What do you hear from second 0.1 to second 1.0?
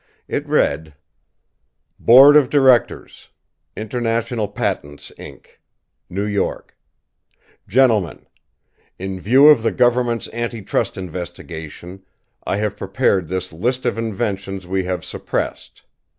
It read: